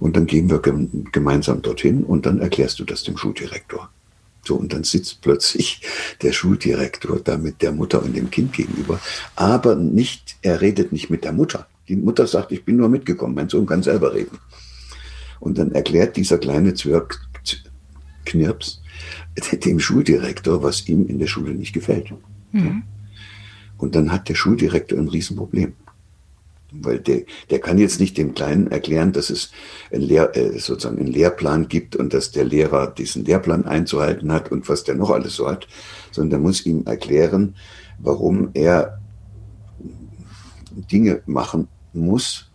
[0.00, 3.90] Und dann gehen wir gemeinsam dorthin und dann erklärst du das dem Schuldirektor.
[4.44, 5.82] So, und dann sitzt plötzlich
[6.22, 9.00] der Schuldirektor da mit der Mutter und dem Kind gegenüber.
[9.36, 11.68] Aber nicht, er redet nicht mit der Mutter.
[11.88, 14.38] Die Mutter sagt, ich bin nur mitgekommen, mein Sohn kann selber reden.
[15.40, 17.20] Und dann erklärt dieser kleine Zwerg
[18.24, 18.80] Knirps
[19.64, 22.12] dem Schuldirektor, was ihm in der Schule nicht gefällt.
[22.52, 22.84] Mhm.
[23.78, 25.74] Und dann hat der Schuldirektor ein Riesenproblem.
[26.72, 29.50] Weil der, der kann jetzt nicht dem Kleinen erklären, dass es
[29.92, 34.50] ein Lehr, äh, sozusagen einen Lehrplan gibt und dass der Lehrer diesen Lehrplan einzuhalten hat
[34.50, 35.68] und was der noch alles so hat,
[36.10, 37.56] sondern der muss ihm erklären,
[37.98, 39.00] warum er
[40.90, 42.50] Dinge machen muss,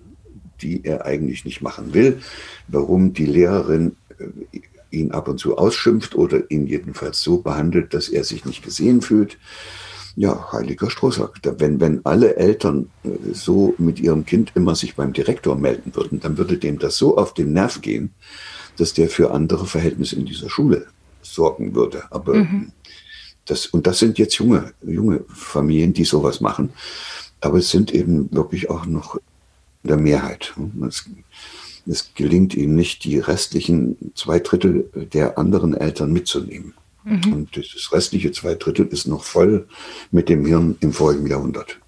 [0.62, 2.20] die er eigentlich nicht machen will,
[2.68, 8.10] warum die Lehrerin äh, ihn ab und zu ausschimpft oder ihn jedenfalls so behandelt, dass
[8.10, 9.38] er sich nicht gesehen fühlt
[10.18, 11.40] ja, heiliger Strohsack.
[11.44, 16.20] Wenn, wenn alle Eltern äh, so mit ihrem Kind immer sich beim Direktor melden würden,
[16.20, 18.10] dann würde dem das so auf den Nerv gehen,
[18.78, 20.88] dass der für andere Verhältnisse in dieser Schule
[21.22, 22.04] sorgen würde.
[22.10, 22.72] Aber mhm.
[23.46, 26.72] das, und das sind jetzt junge, junge Familien, die sowas machen.
[27.40, 29.20] Aber es sind eben wirklich auch noch
[29.84, 30.56] der Mehrheit.
[30.88, 31.08] Es,
[31.86, 36.74] es gelingt ihnen nicht, die restlichen zwei Drittel der anderen Eltern mitzunehmen.
[37.08, 37.34] Mhm.
[37.34, 39.68] Und das restliche zwei Drittel ist noch voll
[40.12, 41.80] mit dem Hirn im vorigen Jahrhundert.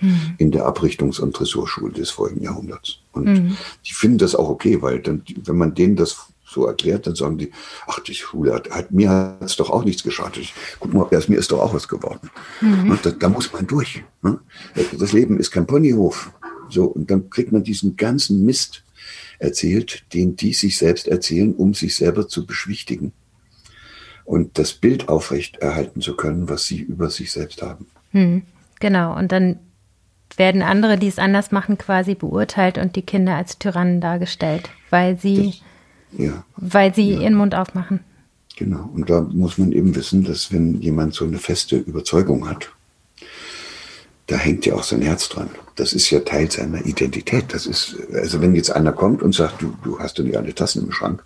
[0.00, 0.34] Mhm.
[0.36, 2.98] In der Abrichtungs- und Dressurschule des vorigen Jahrhunderts.
[3.12, 3.56] Und mhm.
[3.86, 7.38] die finden das auch okay, weil dann, wenn man denen das so erklärt, dann sagen
[7.38, 7.50] die,
[7.86, 10.38] ach, die Schule hat, hat mir hat es doch auch nichts geschadet.
[10.38, 12.30] Ich, guck mal, aus mir ist doch auch was geworden.
[12.60, 12.98] Mhm.
[13.02, 14.04] Da, da, muss man durch.
[14.22, 14.38] Ne?
[14.98, 16.30] Das Leben ist kein Ponyhof.
[16.68, 18.84] So, und dann kriegt man diesen ganzen Mist
[19.38, 23.12] erzählt, den die sich selbst erzählen, um sich selber zu beschwichtigen
[24.26, 27.86] und das Bild aufrecht erhalten zu können, was sie über sich selbst haben.
[28.10, 28.42] Hm,
[28.80, 29.60] genau, und dann
[30.36, 35.18] werden andere, die es anders machen, quasi beurteilt und die Kinder als Tyrannen dargestellt, weil
[35.18, 35.54] sie,
[36.10, 37.20] das, ja, weil sie ja.
[37.20, 38.00] ihren Mund aufmachen.
[38.56, 42.70] Genau, und da muss man eben wissen, dass wenn jemand so eine feste Überzeugung hat,
[44.26, 45.50] da hängt ja auch sein Herz dran.
[45.76, 47.54] Das ist ja Teil seiner Identität.
[47.54, 50.54] Das ist, also wenn jetzt einer kommt und sagt, du, du hast doch nicht alle
[50.54, 51.22] Tassen im Schrank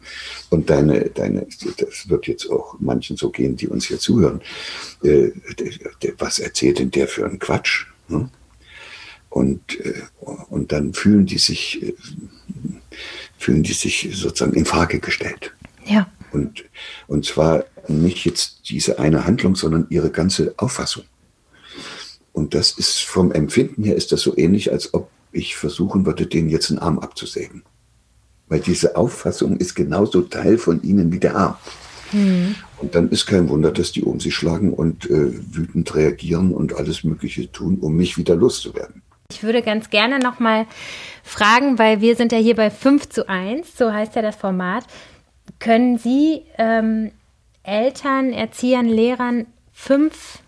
[0.51, 1.47] und deine, deine,
[1.79, 4.43] das wird jetzt auch manchen so gehen, die uns hier zuhören.
[5.03, 5.31] Äh,
[6.19, 7.87] was erzählt denn der für einen Quatsch?
[8.09, 8.29] Ne?
[9.31, 10.03] Und, äh,
[10.51, 11.95] und dann fühlen die sich, äh,
[13.39, 15.55] fühlen die sich sozusagen in Frage gestellt.
[15.87, 16.11] Ja.
[16.33, 16.65] Und,
[17.07, 21.05] und zwar nicht jetzt diese eine Handlung, sondern ihre ganze Auffassung.
[22.33, 26.27] Und das ist vom Empfinden her ist das so ähnlich, als ob ich versuchen würde,
[26.27, 27.62] denen jetzt einen Arm abzusägen.
[28.49, 31.57] Weil diese Auffassung ist genauso Teil von ihnen wie der Arm.
[32.12, 32.57] Mhm.
[32.79, 36.75] Und dann ist kein Wunder, dass die um sich schlagen und äh, wütend reagieren und
[36.75, 39.03] alles Mögliche tun, um mich wieder loszuwerden.
[39.31, 40.66] Ich würde ganz gerne nochmal
[41.23, 44.85] fragen, weil wir sind ja hier bei 5 zu 1, so heißt ja das Format.
[45.61, 47.12] Können Sie ähm,
[47.62, 50.40] Eltern, Erziehern, Lehrern fünf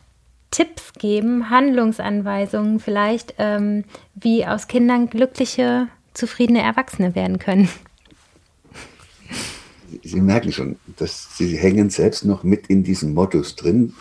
[0.52, 3.82] Tipps geben, Handlungsanweisungen vielleicht, ähm,
[4.14, 7.68] wie aus Kindern glückliche, zufriedene Erwachsene werden können?
[10.04, 13.94] Sie merken schon, dass Sie hängen selbst noch mit in diesem Modus drin.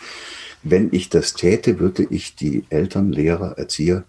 [0.62, 4.04] Wenn ich das täte, würde ich die Eltern, Lehrer, Erzieher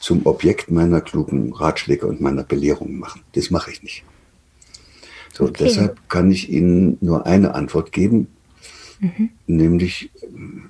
[0.00, 3.22] zum Objekt meiner klugen Ratschläge und meiner Belehrungen machen.
[3.34, 4.04] Das mache ich nicht.
[5.34, 5.64] So, okay.
[5.64, 8.28] deshalb kann ich Ihnen nur eine Antwort geben.
[9.00, 9.30] Mhm.
[9.46, 10.10] Nämlich,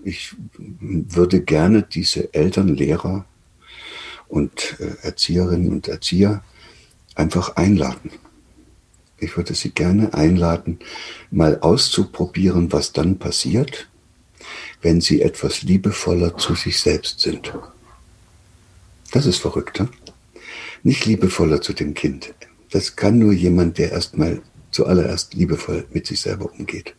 [0.05, 3.25] ich würde gerne diese Eltern, Lehrer
[4.29, 6.43] und äh, Erzieherinnen und Erzieher
[7.15, 8.11] einfach einladen.
[9.21, 10.79] ich würde Sie gerne einladen,
[11.31, 13.89] mal auszuprobieren, was dann passiert,
[14.81, 17.53] wenn Sie etwas liebevoller zu sich selbst sind.
[19.11, 19.89] Das ist verrückt, ne?
[20.85, 22.33] Nicht liebevoller zu dem Kind.
[22.71, 26.95] Das kann nur jemand, der erstmal zuallererst liebevoll mit sich selber umgeht.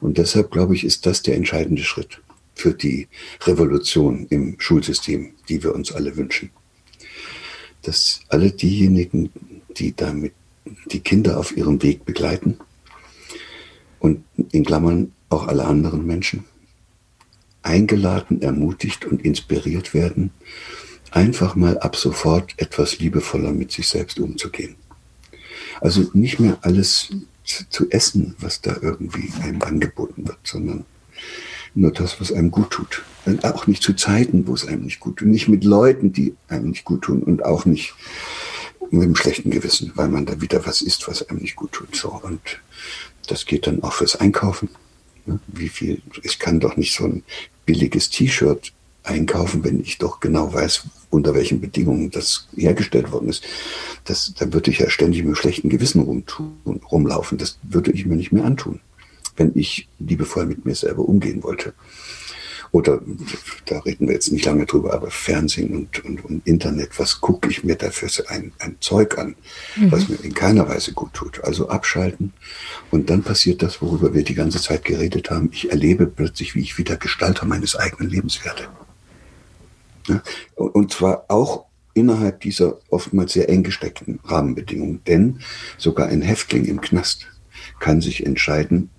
[0.00, 2.20] Und deshalb, glaube ich, ist das der entscheidende Schritt
[2.54, 3.08] für die
[3.42, 6.50] Revolution im Schulsystem, die wir uns alle wünschen.
[7.82, 9.30] Dass alle diejenigen,
[9.76, 10.32] die damit
[10.86, 12.58] die Kinder auf ihrem Weg begleiten
[13.98, 16.44] und in Klammern auch alle anderen Menschen,
[17.62, 20.30] eingeladen, ermutigt und inspiriert werden,
[21.10, 24.76] einfach mal ab sofort etwas liebevoller mit sich selbst umzugehen.
[25.80, 27.10] Also nicht mehr alles
[27.68, 30.84] zu essen, was da irgendwie einem angeboten wird, sondern
[31.74, 33.02] nur das, was einem gut tut.
[33.26, 35.28] Und auch nicht zu Zeiten, wo es einem nicht gut tut.
[35.28, 37.94] Nicht mit Leuten, die einem nicht gut tun und auch nicht
[38.90, 41.94] mit einem schlechten Gewissen, weil man da wieder was isst, was einem nicht gut tut.
[41.94, 42.08] So.
[42.08, 42.40] Und
[43.28, 44.70] das geht dann auch fürs Einkaufen.
[45.46, 47.22] Wie viel, ich kann doch nicht so ein
[47.66, 48.72] billiges T-Shirt
[49.02, 53.44] einkaufen, wenn ich doch genau weiß, unter welchen Bedingungen das hergestellt worden ist.
[54.04, 57.38] Das, da würde ich ja ständig mit einem schlechten Gewissen rumtun, rumlaufen.
[57.38, 58.80] Das würde ich mir nicht mehr antun,
[59.36, 61.74] wenn ich liebevoll mit mir selber umgehen wollte.
[62.72, 63.00] Oder
[63.66, 67.50] da reden wir jetzt nicht lange drüber, aber Fernsehen und, und, und Internet, was gucke
[67.50, 69.34] ich mir dafür ein, ein Zeug an,
[69.76, 69.90] mhm.
[69.90, 71.42] was mir in keiner Weise gut tut.
[71.42, 72.32] Also abschalten
[72.92, 75.50] und dann passiert das, worüber wir die ganze Zeit geredet haben.
[75.52, 78.68] Ich erlebe plötzlich, wie ich wieder Gestalter meines eigenen Lebens werde.
[80.08, 80.22] Ja?
[80.54, 85.02] Und zwar auch innerhalb dieser oftmals sehr eng gesteckten Rahmenbedingungen.
[85.06, 85.40] Denn
[85.76, 87.26] sogar ein Häftling im Knast
[87.78, 88.90] kann sich entscheiden,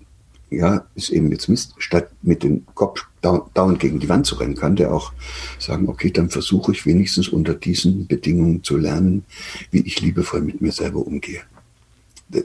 [0.50, 4.54] ja, ist eben jetzt Mist, statt mit dem Kopf dauernd gegen die Wand zu rennen,
[4.54, 5.12] kann der auch
[5.58, 9.24] sagen, okay, dann versuche ich wenigstens unter diesen Bedingungen zu lernen,
[9.70, 11.40] wie ich liebevoll mit mir selber umgehe.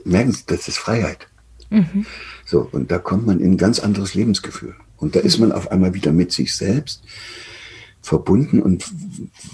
[0.04, 1.28] Merken Sie, das ist Freiheit.
[1.70, 2.06] Mhm.
[2.46, 4.74] So, und da kommt man in ein ganz anderes Lebensgefühl.
[4.96, 7.02] Und da ist man auf einmal wieder mit sich selbst
[8.08, 8.90] verbunden und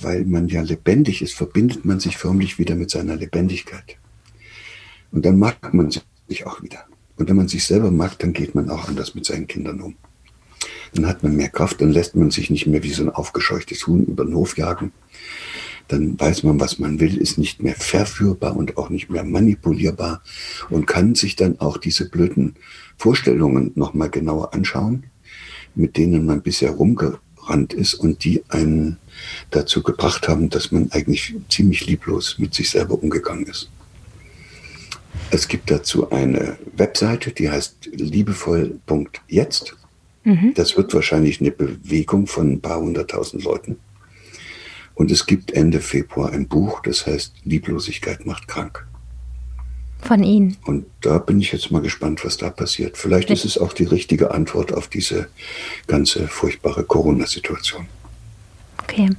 [0.00, 3.96] weil man ja lebendig ist, verbindet man sich förmlich wieder mit seiner Lebendigkeit.
[5.10, 6.84] Und dann mag man sich auch wieder.
[7.16, 9.96] Und wenn man sich selber mag, dann geht man auch anders mit seinen Kindern um.
[10.94, 13.86] Dann hat man mehr Kraft, dann lässt man sich nicht mehr wie so ein aufgescheuchtes
[13.86, 14.92] Huhn über den Hof jagen.
[15.88, 20.22] Dann weiß man, was man will, ist nicht mehr verführbar und auch nicht mehr manipulierbar
[20.70, 22.54] und kann sich dann auch diese blöden
[22.96, 25.04] Vorstellungen nochmal genauer anschauen,
[25.74, 26.72] mit denen man bisher
[27.44, 28.98] rumgerannt ist und die einen
[29.50, 33.70] dazu gebracht haben, dass man eigentlich ziemlich lieblos mit sich selber umgegangen ist.
[35.30, 39.76] Es gibt dazu eine Webseite, die heißt liebevoll.jetzt.
[40.24, 40.54] Mhm.
[40.54, 43.76] Das wird wahrscheinlich eine Bewegung von ein paar hunderttausend Leuten.
[44.94, 48.86] Und es gibt Ende Februar ein Buch, das heißt Lieblosigkeit macht krank.
[50.04, 50.56] Von Ihnen.
[50.66, 52.98] Und da bin ich jetzt mal gespannt, was da passiert.
[52.98, 55.28] Vielleicht ist es auch die richtige Antwort auf diese
[55.86, 57.86] ganze furchtbare Corona-Situation.
[58.82, 59.10] Okay.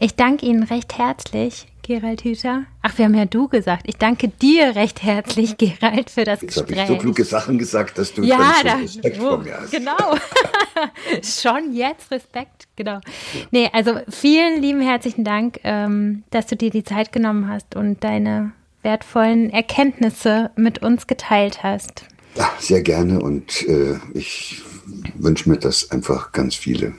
[0.00, 2.64] Ich danke Ihnen recht herzlich, Gerald Hüter.
[2.82, 3.84] Ach, wir haben ja du gesagt.
[3.86, 6.70] Ich danke dir recht herzlich, Gerald, für das Jetzt Gespräch.
[6.70, 9.60] Jetzt habe ich so kluge Sachen gesagt, dass du ja, da, Respekt oh, vor mir
[9.60, 9.70] hast.
[9.70, 10.16] Genau.
[11.22, 12.98] Schon jetzt Respekt, genau.
[13.52, 18.02] Nee, also vielen lieben herzlichen Dank, ähm, dass du dir die Zeit genommen hast und
[18.02, 18.52] deine
[18.86, 22.06] wertvollen Erkenntnisse mit uns geteilt hast.
[22.36, 24.62] Ja, sehr gerne und äh, ich
[25.16, 26.94] wünsche mir, dass einfach ganz viele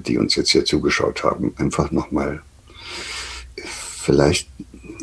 [0.00, 2.42] die uns jetzt hier zugeschaut haben, einfach nochmal
[3.56, 4.48] vielleicht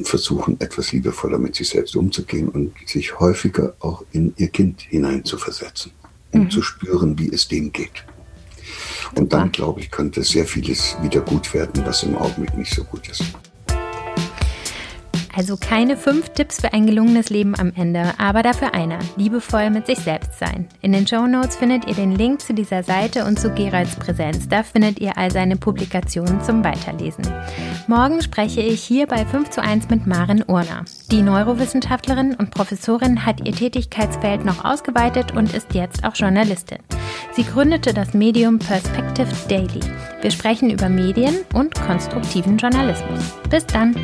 [0.03, 5.91] versuchen, etwas liebevoller mit sich selbst umzugehen und sich häufiger auch in ihr Kind hineinzuversetzen,
[6.32, 6.49] um mhm.
[6.49, 8.05] zu spüren, wie es dem geht.
[9.15, 12.84] Und dann, glaube ich, könnte sehr vieles wieder gut werden, was im Augenblick nicht so
[12.84, 13.24] gut ist.
[15.36, 19.00] Also keine fünf Tipps für ein gelungenes Leben am Ende, aber dafür einer.
[19.16, 20.68] Liebevoll mit sich selbst sein.
[20.82, 24.50] In den Show Notes findet ihr den Link zu dieser Seite und zu Geralds Präsenz.
[24.50, 27.26] Da findet ihr all seine Publikationen zum Weiterlesen.
[27.88, 30.86] Morgen spreche ich hier bei 5 zu 1 mit Maren Urner.
[31.12, 36.80] Die Neurowissenschaftlerin und Professorin hat ihr Tätigkeitsfeld noch ausgeweitet und ist jetzt auch Journalistin.
[37.34, 39.80] Sie gründete das Medium Perspective Daily.
[40.22, 43.34] Wir sprechen über Medien und konstruktiven Journalismus.
[43.50, 43.96] Bis dann!